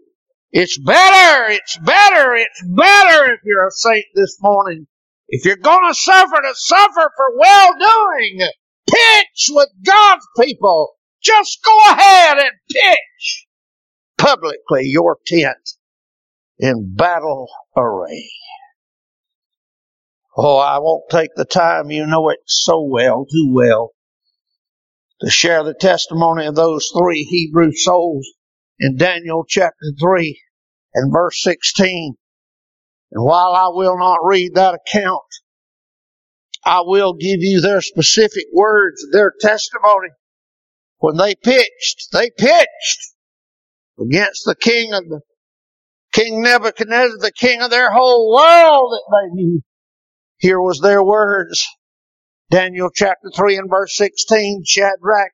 [0.52, 4.86] it's better, it's better, it's better if you're a saint this morning.
[5.28, 8.48] If you're gonna suffer, to suffer for well doing.
[8.86, 10.94] Pitch with God's people.
[11.22, 13.46] Just go ahead and pitch
[14.18, 15.76] publicly your tent
[16.58, 18.30] in battle array.
[20.36, 21.90] Oh, I won't take the time.
[21.90, 23.92] You know it so well, too well
[25.20, 28.26] to share the testimony of those three Hebrew souls
[28.78, 30.40] in Daniel chapter 3
[30.94, 32.14] and verse 16.
[33.12, 35.22] And while I will not read that account,
[36.64, 40.08] I will give you their specific words, their testimony.
[41.00, 43.14] When they pitched, they pitched
[43.98, 45.20] against the king of the
[46.12, 49.62] King Nebuchadnezzar, the king of their whole world that they knew.
[50.38, 51.66] Here was their words.
[52.50, 55.30] Daniel chapter 3 and verse 16, Shadrach,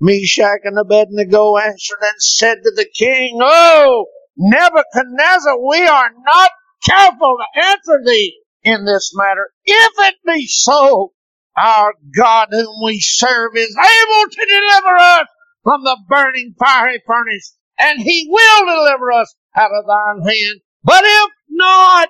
[0.00, 4.06] Meshach, and Abednego answered and said to the king, Oh,
[4.36, 6.50] Nebuchadnezzar, we are not
[6.84, 9.50] careful to answer thee in this matter.
[9.64, 11.12] If it be so,
[11.56, 15.28] our God whom we serve is able to deliver us
[15.62, 20.60] from the burning fiery furnace, and he will deliver us out of thine hand.
[20.84, 22.08] But if not,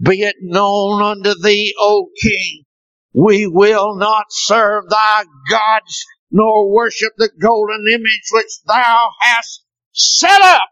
[0.00, 2.64] be it known unto thee, O king,
[3.12, 10.40] we will not serve thy gods, nor worship the golden image which thou hast set
[10.40, 10.68] up.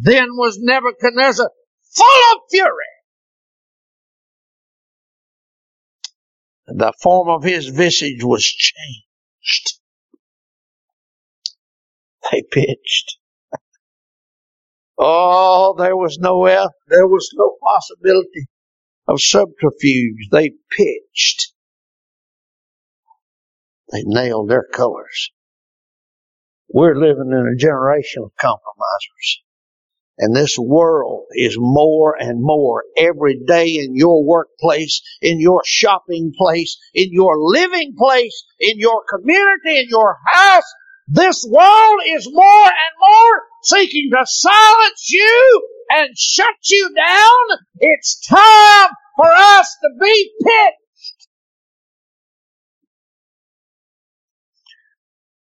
[0.00, 1.50] Then was Nebuchadnezzar
[1.94, 2.95] full of fury.
[6.66, 9.80] The form of his visage was changed.
[12.30, 13.18] They pitched.
[14.98, 16.46] Oh, there was no
[16.88, 18.46] there was no possibility
[19.06, 20.28] of subterfuge.
[20.32, 21.52] They pitched.
[23.92, 25.30] They nailed their colors.
[26.68, 29.42] We're living in a generation of compromisers.
[30.18, 36.32] And this world is more and more every day in your workplace, in your shopping
[36.36, 40.72] place, in your living place, in your community, in your house.
[41.06, 47.58] This world is more and more seeking to silence you and shut you down.
[47.78, 51.28] It's time for us to be pitched.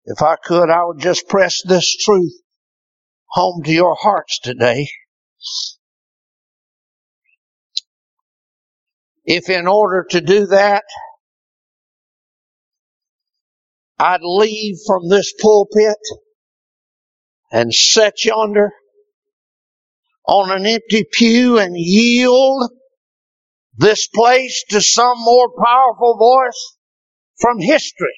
[0.05, 2.33] If I could, I would just press this truth
[3.35, 4.87] home to your hearts today.
[9.25, 10.85] If in order to do that,
[13.99, 15.97] I'd leave from this pulpit
[17.51, 18.71] and set yonder
[20.25, 22.71] on an empty pew and yield
[23.75, 26.77] this place to some more powerful voice
[27.41, 28.15] from history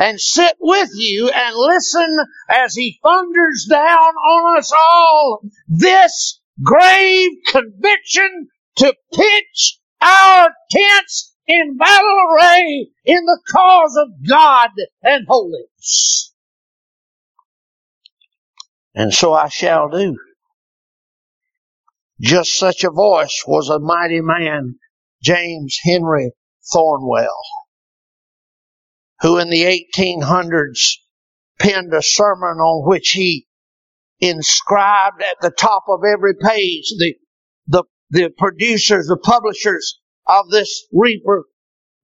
[0.00, 7.30] and sit with you and listen as he thunders down on us all this grave
[7.52, 14.70] conviction to pitch our tents in battle array in the cause of God
[15.02, 16.32] and holiness.
[18.94, 20.16] And so I shall do.
[22.22, 24.76] Just such a voice was a mighty man,
[25.22, 26.32] James Henry
[26.72, 27.36] Thornwell
[29.20, 29.64] who in the
[29.98, 30.96] 1800s
[31.58, 33.46] penned a sermon on which he
[34.20, 37.14] inscribed at the top of every page the
[37.66, 41.44] the the producers, the publishers of this reaper,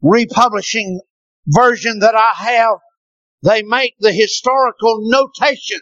[0.02, 1.00] republishing
[1.46, 2.78] version that I have,
[3.42, 5.80] they make the historical notation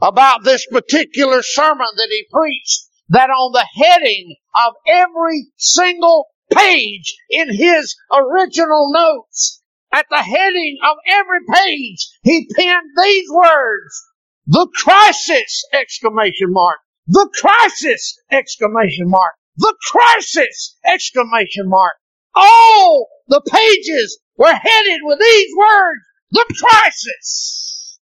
[0.00, 7.16] about this particular sermon that he preached that on the heading of every single page
[7.30, 9.62] in his original notes
[9.94, 14.02] at the heading of every page, he penned these words,
[14.46, 21.94] the crisis, exclamation mark, the crisis, exclamation mark, the crisis, exclamation mark.
[22.34, 26.00] All the pages were headed with these words,
[26.32, 28.00] the crisis.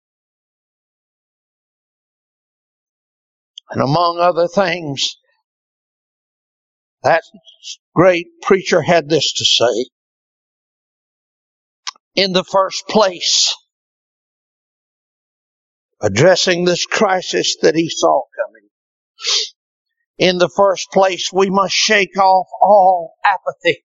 [3.69, 5.17] And among other things,
[7.03, 7.21] that
[7.93, 9.89] great preacher had this to say
[12.15, 13.53] in the first place,
[16.01, 18.69] addressing this crisis that he saw coming.
[20.17, 23.83] In the first place, we must shake off all apathy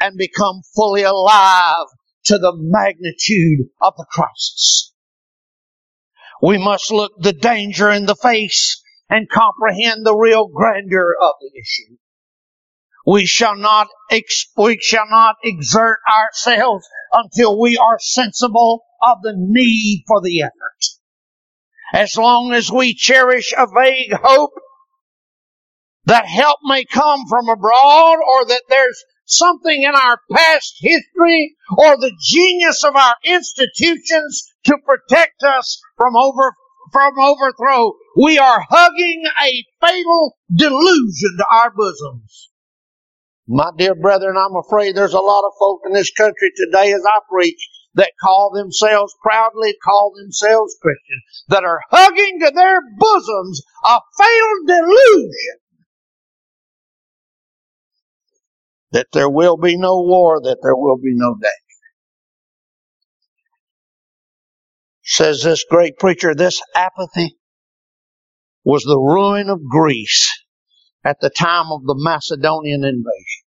[0.00, 1.86] and become fully alive
[2.24, 4.92] to the magnitude of the crisis.
[6.42, 11.50] We must look the danger in the face and comprehend the real grandeur of the
[11.58, 11.96] issue.
[13.10, 13.88] We shall not,
[14.58, 20.52] we shall not exert ourselves until we are sensible of the need for the effort.
[21.94, 24.50] As long as we cherish a vague hope
[26.04, 31.96] that help may come from abroad or that there's something in our past history or
[31.96, 36.52] the genius of our institutions to protect us from over
[36.92, 37.94] from overthrow.
[38.18, 42.50] We are hugging a fatal delusion to our bosoms.
[43.48, 47.02] My dear brethren, I'm afraid there's a lot of folk in this country today as
[47.08, 53.62] I preach that call themselves proudly, call themselves Christian, that are hugging to their bosoms
[53.84, 55.58] a failed delusion
[58.92, 61.54] that there will be no war, that there will be no danger.
[65.02, 67.38] Says this great preacher, this apathy
[68.62, 70.30] was the ruin of Greece
[71.04, 73.44] at the time of the Macedonian invasion.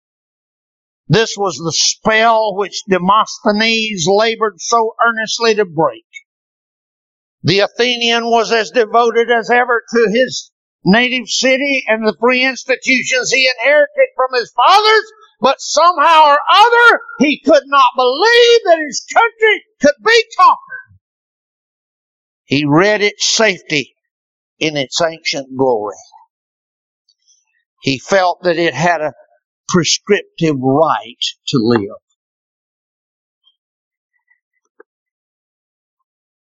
[1.09, 6.05] This was the spell which Demosthenes labored so earnestly to break.
[7.43, 10.51] The Athenian was as devoted as ever to his
[10.85, 17.01] native city and the free institutions he inherited from his fathers, but somehow or other
[17.21, 20.99] he could not believe that his country could be conquered.
[22.45, 23.95] He read its safety
[24.59, 25.97] in its ancient glory.
[27.81, 29.13] He felt that it had a
[29.69, 31.97] prescriptive right to live.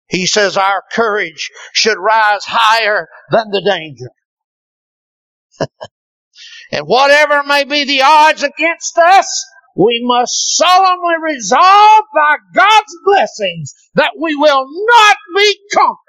[0.08, 4.10] He says our courage should rise higher than the danger.
[6.72, 9.46] and whatever may be the odds against us,
[9.76, 16.05] we must solemnly resolve by God's blessings that we will not be conquered.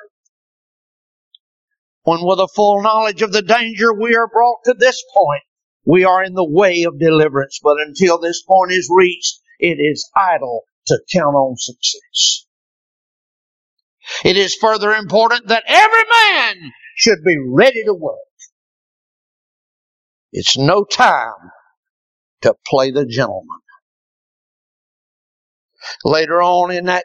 [2.07, 5.43] When with a full knowledge of the danger we are brought to this point,
[5.85, 7.59] we are in the way of deliverance.
[7.61, 12.45] But until this point is reached, it is idle to count on success.
[14.23, 18.15] It is further important that every man should be ready to work.
[20.31, 21.51] It's no time
[22.43, 23.59] to play the gentleman.
[26.05, 27.03] Later on in that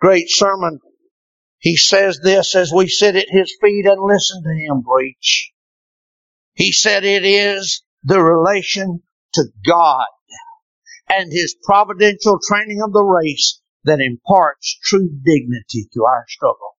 [0.00, 0.78] great sermon,
[1.64, 5.50] he says this as we sit at his feet and listen to him preach.
[6.52, 9.02] He said it is the relation
[9.32, 10.04] to God
[11.08, 16.76] and his providential training of the race that imparts true dignity to our struggle.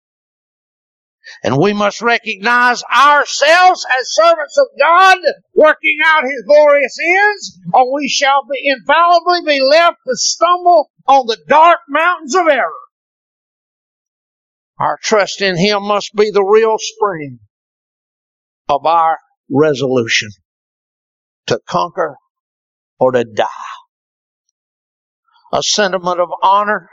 [1.43, 5.17] And we must recognize ourselves as servants of God
[5.55, 11.27] working out His glorious ends, or we shall be infallibly be left to stumble on
[11.27, 12.84] the dark mountains of error.
[14.79, 17.39] Our trust in Him must be the real spring
[18.69, 19.19] of our
[19.51, 20.31] resolution
[21.47, 22.17] to conquer
[22.99, 23.47] or to die.
[25.53, 26.89] A sentiment of honor,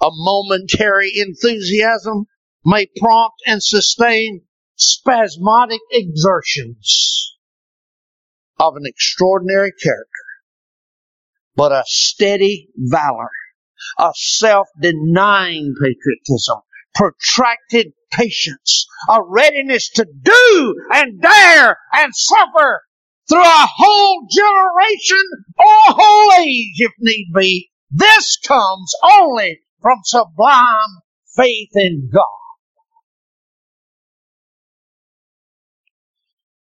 [0.00, 2.26] a momentary enthusiasm
[2.64, 4.42] may prompt and sustain
[4.76, 7.36] spasmodic exertions
[8.58, 10.06] of an extraordinary character,
[11.56, 13.30] but a steady valor,
[13.98, 16.60] a self-denying patriotism,
[16.94, 22.82] protracted patience, a readiness to do and dare and suffer
[23.28, 25.24] through a whole generation
[25.58, 27.70] or a whole age if need be.
[27.90, 31.00] This comes only from sublime
[31.36, 32.24] faith in God.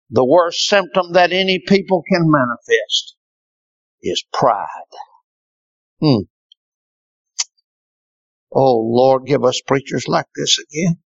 [0.09, 3.15] The worst symptom that any people can manifest
[4.01, 4.67] is pride.
[6.01, 6.24] Hmm.
[8.53, 10.97] Oh Lord, give us preachers like this again.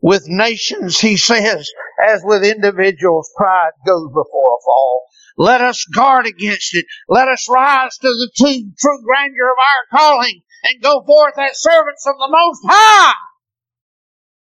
[0.00, 1.70] With nations, he says,
[2.04, 5.04] as with individuals, pride goes before a fall.
[5.38, 6.86] Let us guard against it.
[7.08, 12.06] Let us rise to the true grandeur of our calling and go forth as servants
[12.06, 13.14] of the Most High.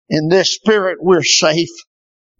[0.08, 1.68] In this spirit, we're safe.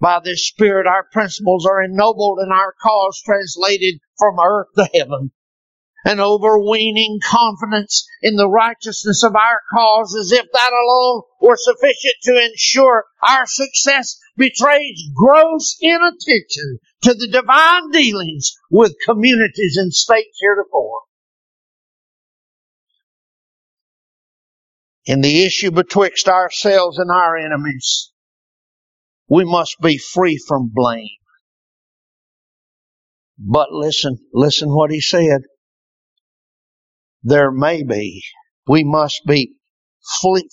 [0.00, 5.32] By this Spirit, our principles are ennobled and our cause translated from earth to heaven.
[6.04, 12.14] An overweening confidence in the righteousness of our cause as if that alone were sufficient
[12.22, 20.38] to ensure our success betrays gross inattention to the divine dealings with communities and states
[20.40, 21.00] heretofore.
[25.04, 28.12] In the issue betwixt ourselves and our enemies,
[29.28, 31.08] we must be free from blame.
[33.38, 35.42] But listen, listen what he said.
[37.22, 38.22] There may be,
[38.66, 39.54] we must be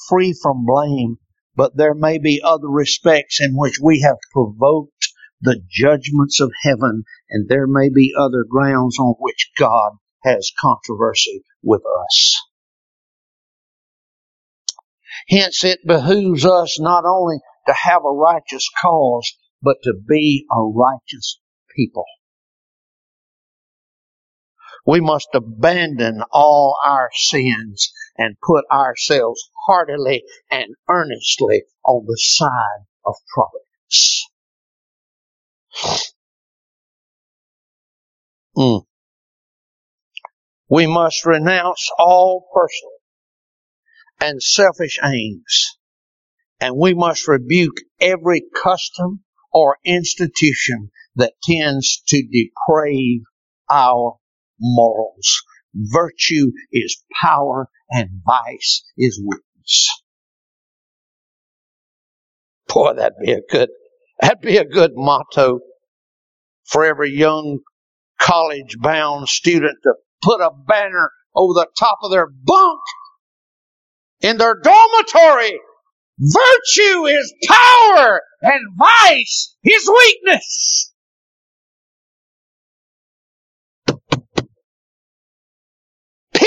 [0.10, 1.18] free from blame,
[1.56, 7.04] but there may be other respects in which we have provoked the judgments of heaven,
[7.30, 9.94] and there may be other grounds on which God
[10.24, 12.42] has controversy with us.
[15.30, 17.38] Hence it behooves us not only
[17.68, 21.40] to have a righteous cause, but to be a righteous
[21.76, 22.06] people.
[24.88, 32.86] We must abandon all our sins and put ourselves heartily and earnestly on the side
[33.06, 34.30] of providence.
[38.58, 38.86] Mm.
[40.70, 42.98] We must renounce all personal
[44.20, 45.78] and selfish aims
[46.60, 53.22] and we must rebuke every custom or institution that tends to deprave
[53.70, 54.18] our
[54.60, 55.44] morals.
[55.74, 59.90] Virtue is power and vice is weakness.
[62.68, 63.70] Boy, that'd be a good,
[64.22, 65.60] that'd be a good motto
[66.66, 67.60] for every young
[68.20, 72.80] college bound student to put a banner over the top of their bunk
[74.22, 75.60] in their dormitory.
[76.20, 80.94] Virtue is power and vice is weakness.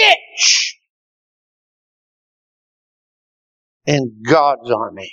[0.00, 0.78] Pitch
[3.86, 5.12] in God's army.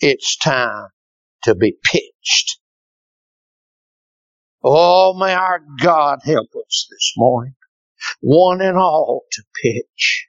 [0.00, 0.88] It's time
[1.44, 2.58] to be pitched.
[4.62, 7.54] Oh, may our God help us this morning,
[8.20, 10.28] one and all to pitch.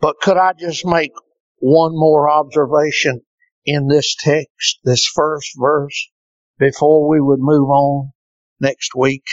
[0.00, 1.12] But could I just make
[1.58, 3.22] one more observation
[3.64, 6.08] in this text, this first verse,
[6.58, 8.12] before we would move on
[8.60, 9.24] next week?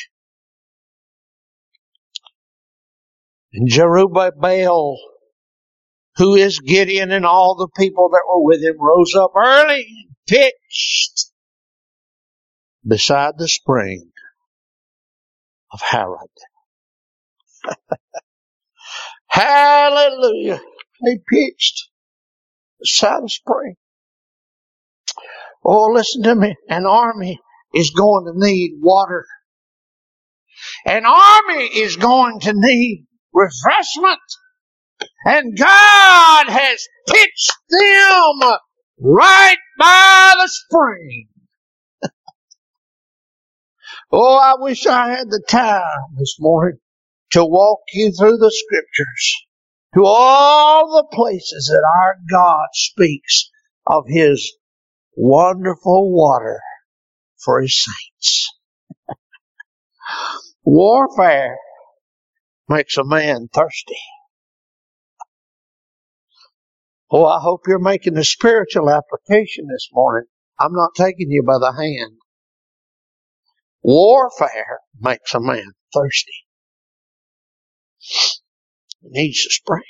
[3.54, 4.96] And Jerubbaal,
[6.16, 10.16] who is Gideon and all the people that were with him, rose up early and
[10.28, 11.32] pitched
[12.86, 14.12] beside the spring
[15.74, 16.30] of Harod.
[19.28, 20.62] Hallelujah.
[21.06, 21.90] They pitched
[22.80, 23.76] beside the spring.
[25.64, 26.56] Oh, listen to me.
[26.70, 27.40] An army
[27.74, 29.26] is going to need water.
[30.86, 34.20] An army is going to need refreshment.
[35.26, 38.58] And God has pitched them
[39.00, 41.28] right by the spring.
[44.14, 46.80] Oh, I wish I had the time this morning
[47.32, 49.46] to walk you through the scriptures
[49.96, 53.50] to all the places that our God speaks
[53.88, 54.54] of his
[55.16, 56.60] wonderful water
[57.44, 58.50] for his saints.
[60.64, 61.58] Warfare
[62.72, 64.00] makes a man thirsty.
[67.12, 70.28] Oh, I hope you're making a spiritual application this morning.
[70.58, 72.18] I'm not taking you by the hand.
[73.84, 76.32] Warfare makes a man thirsty.
[79.02, 79.86] He needs the springs.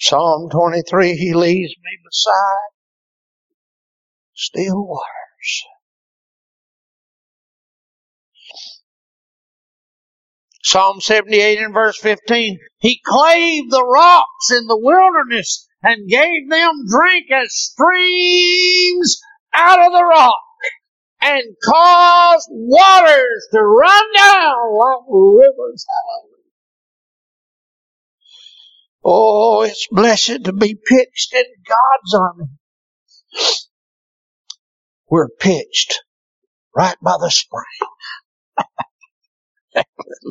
[0.00, 2.72] Psalm 23, He leads me beside
[4.34, 5.75] still waters.
[10.66, 16.72] Psalm 78 and verse 15, He clave the rocks in the wilderness and gave them
[16.90, 19.20] drink as streams
[19.54, 20.40] out of the rock
[21.22, 25.86] and caused waters to run down like rivers.
[29.04, 32.46] Oh, it's blessed to be pitched in God's army.
[35.08, 36.02] We're pitched
[36.74, 37.62] right by the spring.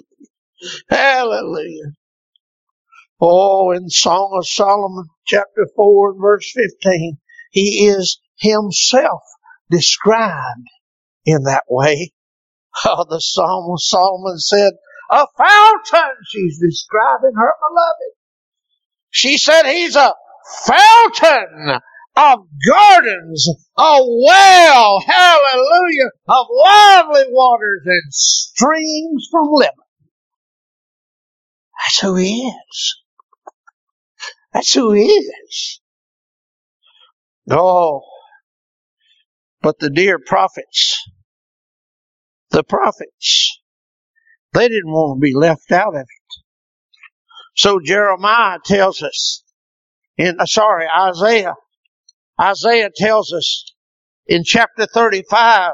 [0.90, 1.94] Hallelujah.
[3.22, 7.18] Oh, in Song of Solomon, chapter 4, verse 15,
[7.52, 9.22] he is himself
[9.72, 10.68] described
[11.26, 12.12] in that way.
[12.86, 14.74] Oh, the Psalm of Solomon said,
[15.10, 16.16] a fountain.
[16.28, 18.16] She's describing her beloved.
[19.10, 20.14] She said he's a
[20.66, 21.80] fountain
[22.18, 22.40] of
[22.70, 29.85] gardens, a well, hallelujah, of lively waters and streams from Lebanon.
[31.86, 32.96] That's who he is.
[34.54, 35.82] That's who he is.
[37.50, 38.02] Oh,
[39.62, 41.04] but the dear prophets,
[42.52, 43.60] the prophets,
[44.54, 46.08] they didn't want to be left out of it.
[47.56, 49.44] So Jeremiah tells us
[50.18, 51.56] in, uh, sorry, Isaiah,
[52.42, 53.74] Isaiah tells us
[54.28, 55.74] in chapter 35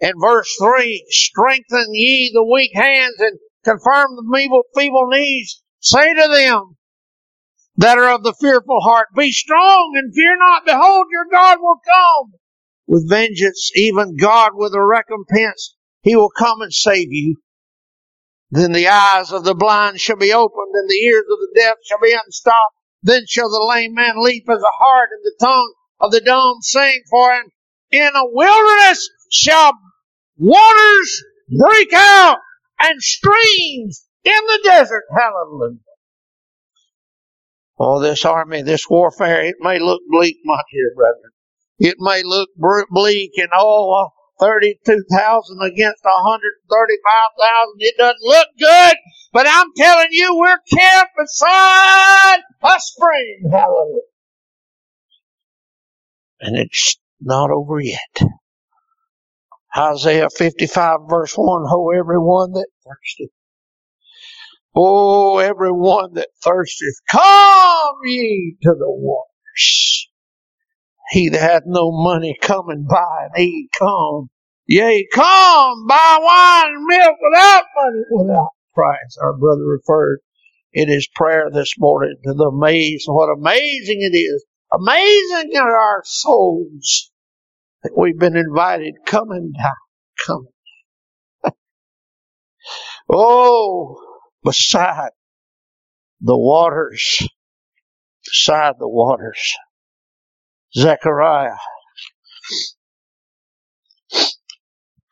[0.00, 5.62] and verse 3, strengthen ye the weak hands and confirm the feeble, feeble knees.
[5.80, 6.76] Say to them
[7.76, 10.64] that are of the fearful heart, be strong and fear not.
[10.64, 12.32] Behold, your God will come
[12.86, 15.74] with vengeance, even God with a recompense.
[16.02, 17.36] He will come and save you.
[18.50, 21.76] Then the eyes of the blind shall be opened and the ears of the deaf
[21.84, 22.76] shall be unstopped.
[23.02, 26.58] Then shall the lame man leap as a hart and the tongue of the dumb
[26.60, 27.50] sing for him.
[27.90, 29.72] In a wilderness shall
[30.36, 32.38] waters break out
[32.84, 35.04] and streams in the desert.
[35.14, 35.78] Hallelujah.
[37.78, 41.32] Oh, this army, this warfare, it may look bleak, my dear brethren.
[41.78, 42.50] It may look
[42.90, 47.74] bleak and oh, uh, 32,000 against 135,000.
[47.78, 48.96] It doesn't look good,
[49.32, 53.48] but I'm telling you, we're camped beside a spring.
[53.50, 54.00] Hallelujah.
[56.40, 58.22] And it's not over yet.
[59.76, 63.34] Isaiah 55 verse 1, Ho everyone that thirsteth.
[64.76, 70.08] Oh, everyone that thirsteth, come ye to the waters.
[71.10, 74.30] He that hath no money, come and buy, and he come.
[74.66, 79.18] Yea, come, buy wine and milk without money, without price.
[79.22, 80.20] Our brother referred
[80.72, 84.44] in his prayer this morning to the amaze, what amazing it is.
[84.72, 87.12] Amazing are our souls
[87.96, 88.94] we've been invited.
[89.06, 89.70] Come and die.
[90.26, 90.48] Come.
[93.10, 93.96] oh,
[94.42, 95.10] beside
[96.20, 97.26] the waters,
[98.24, 99.54] beside the waters.
[100.76, 101.56] Zechariah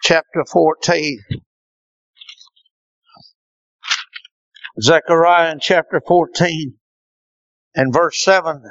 [0.03, 1.21] chapter 14.
[4.81, 6.75] Zechariah in chapter 14
[7.75, 8.63] and verse 7.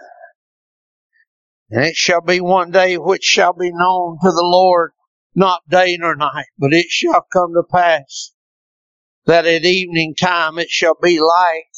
[1.72, 4.92] And it shall be one day which shall be known to the Lord,
[5.34, 8.34] not day nor night, but it shall come to pass
[9.26, 11.72] that at evening time it shall be light,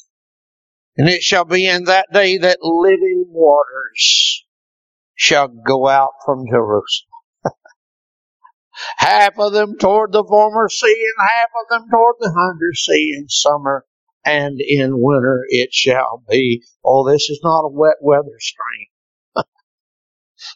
[0.98, 4.46] and it shall be in that day that living waters
[5.14, 7.12] shall go out from Jerusalem.
[8.98, 13.14] half of them toward the former sea, and half of them toward the under sea
[13.16, 13.86] in summer,
[14.26, 16.64] and in winter it shall be.
[16.84, 18.88] Oh, this is not a wet weather stream.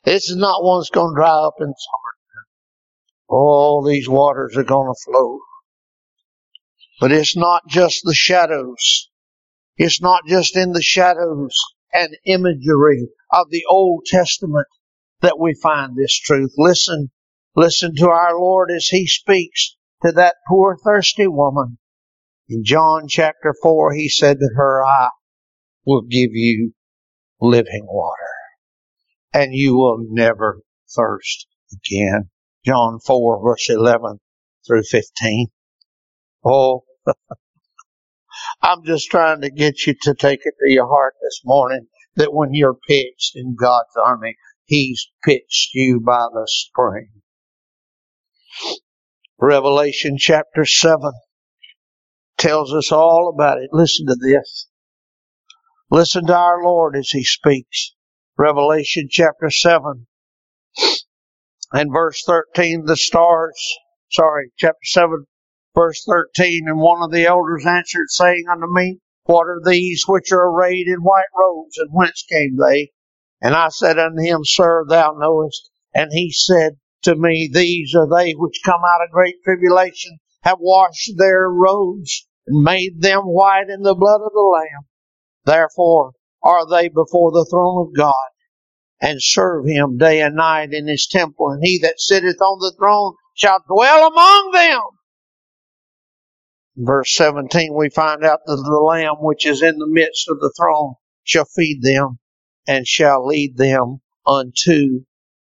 [0.04, 2.14] This is not one that's going to dry up in summer.
[3.30, 5.40] All these waters are going to flow.
[7.00, 9.10] But it's not just the shadows.
[9.78, 11.56] It's not just in the shadows
[11.94, 14.68] and imagery of the Old Testament
[15.22, 16.54] that we find this truth.
[16.58, 17.12] Listen,
[17.56, 21.78] listen to our Lord as He speaks to that poor thirsty woman.
[22.50, 25.10] In John chapter 4, He said to her, I
[25.86, 26.74] will give you
[27.40, 28.37] living water
[29.34, 30.62] and you will never
[30.96, 32.30] thirst again.
[32.66, 34.20] John 4 verse 11
[34.68, 35.48] through 15.
[36.46, 36.84] Oh,
[38.62, 42.34] I'm just trying to get you to take it to your heart this morning that
[42.34, 47.10] when you're pitched in God's army, He's pitched you by the spring.
[49.40, 51.12] Revelation chapter 7
[52.38, 53.70] tells us all about it.
[53.72, 54.68] Listen to this.
[55.92, 57.94] Listen to our Lord as He speaks.
[58.40, 60.06] Revelation chapter 7
[61.74, 63.60] and verse 13, the stars,
[64.12, 65.26] sorry, chapter 7,
[65.74, 70.32] verse 13, and one of the elders answered, saying unto me, What are these which
[70.32, 72.92] are arrayed in white robes, and whence came they?
[73.42, 75.72] And I said unto him, Sir, thou knowest.
[75.96, 80.60] And he said to me, These are they which come out of great tribulation, have
[80.60, 84.86] washed their robes, and made them white in the blood of the Lamb.
[85.44, 86.12] Therefore
[86.44, 88.14] are they before the throne of God
[89.02, 92.74] and serve him day and night in his temple, and he that sitteth on the
[92.78, 94.82] throne shall dwell among them.
[96.78, 100.54] Verse 17, we find out that the Lamb which is in the midst of the
[100.58, 102.20] throne shall feed them
[102.68, 105.02] and shall lead them unto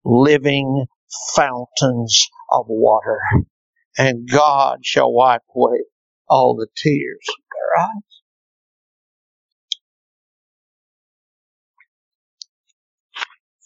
[0.05, 0.87] living
[1.34, 3.20] fountains of water.
[3.99, 5.80] And God shall wipe away
[6.28, 8.03] all the tears of their eyes.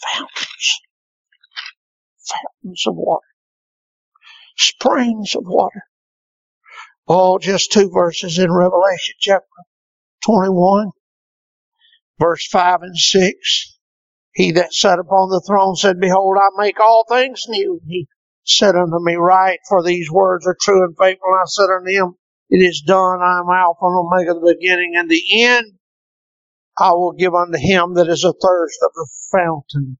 [0.09, 0.81] Fountains.
[2.29, 3.27] Fountains of water.
[4.59, 5.85] Springs of water.
[7.09, 9.47] Oh, just two verses in Revelation chapter
[10.25, 10.91] 21,
[12.21, 13.79] verse 5 and 6.
[14.35, 17.81] He that sat upon the throne said, Behold, I make all things new.
[17.87, 18.07] He
[18.45, 21.29] said unto me, Write, for these words are true and faithful.
[21.33, 22.15] And I said unto him,
[22.51, 23.21] It is done.
[23.23, 25.67] I am Alpha and Omega, the beginning and the end.
[26.81, 29.99] I will give unto him that is athirst of the fountain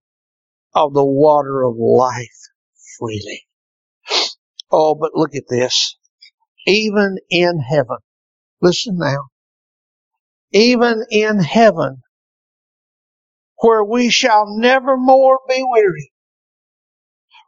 [0.75, 2.49] of the water of life
[2.99, 3.47] freely.
[4.73, 5.97] Oh, but look at this.
[6.67, 7.99] Even in heaven,
[8.63, 9.29] listen now,
[10.53, 12.03] even in heaven,
[13.59, 16.13] where we shall never more be weary,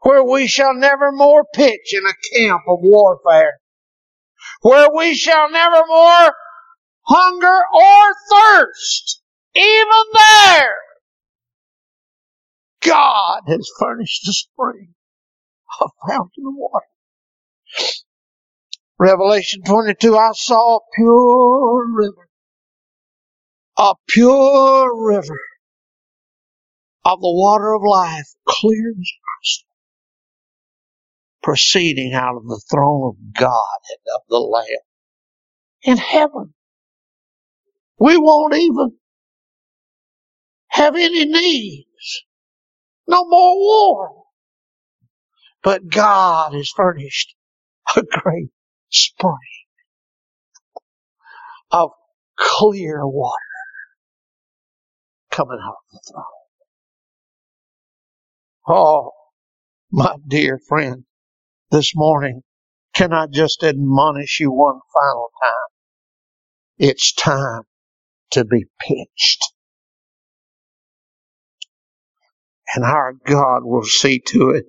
[0.03, 3.61] where we shall never more pitch in a camp of warfare,
[4.61, 6.33] where we shall never more
[7.07, 9.22] hunger or thirst,
[9.57, 10.77] even there,
[12.85, 14.95] God has furnished a spring,
[15.81, 16.87] a fountain of water.
[18.99, 22.29] Revelation 22, I saw a pure river,
[23.79, 25.41] a pure river
[27.05, 29.69] of the water of life, clear as crystal,
[31.43, 34.67] proceeding out of the throne of God and of the Lamb
[35.83, 36.55] in heaven.
[37.99, 38.93] We won't even
[40.73, 42.25] have any needs.
[43.09, 44.25] No more war.
[45.63, 47.35] But God has furnished
[47.97, 48.51] a great
[48.91, 49.39] spring.
[51.71, 51.91] of
[52.39, 53.37] clear water
[55.31, 56.25] coming out of the throne.
[58.69, 59.11] Oh,
[59.91, 61.05] my dear friend,
[61.71, 62.43] this morning,
[62.95, 65.71] can I just admonish you one final time?
[66.91, 67.63] It's time
[68.33, 69.45] to be pitched.
[72.75, 74.67] And our God will see to it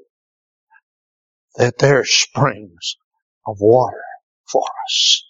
[1.55, 2.97] that there are springs
[3.47, 4.03] of water
[4.51, 5.23] for us.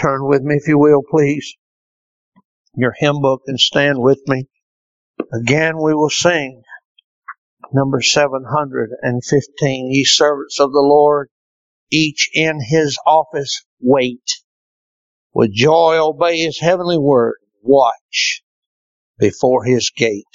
[0.00, 1.54] Turn with me, if you will, please,
[2.74, 4.48] your hymn book and stand with me.
[5.32, 6.62] Again, we will sing
[7.72, 9.90] number 715.
[9.92, 11.28] Ye servants of the Lord,
[11.92, 14.42] each in his office wait.
[15.34, 17.36] With joy obey his heavenly word.
[17.62, 18.42] Watch
[19.18, 20.26] before his gate.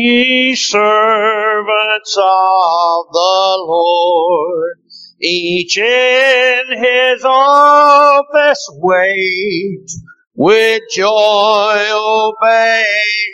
[0.00, 4.78] Ye servants of the Lord,
[5.20, 9.90] each in his office wait,
[10.36, 12.84] with joy obey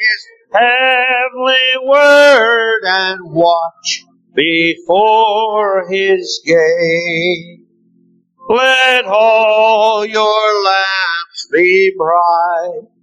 [0.00, 4.04] his heavenly word and watch
[4.34, 7.58] before his gate.
[8.48, 12.93] Let all your lamps be bright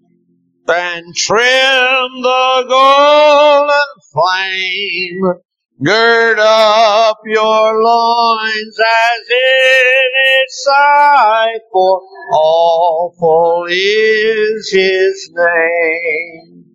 [0.68, 3.72] and trim the golden
[4.14, 5.42] flame.
[5.84, 10.12] Gird up your loins as in
[10.44, 12.02] its sight, for
[12.32, 16.66] awful is his name.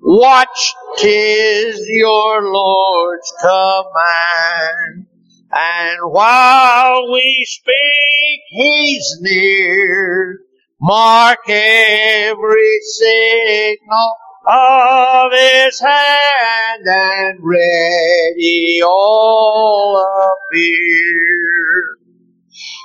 [0.00, 5.06] Watch, tis your Lord's command.
[5.52, 10.38] And while we speak, he's near.
[10.80, 14.16] Mark every signal
[14.46, 21.96] of his hand and ready all appear.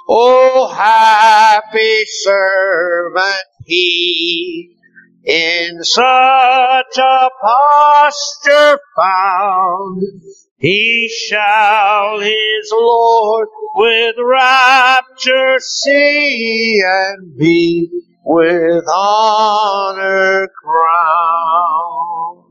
[0.10, 4.72] Oh, happy servant he
[5.24, 10.02] in such a posture found.
[10.64, 17.90] He shall his Lord with rapture see and be
[18.24, 22.44] with honor crowned.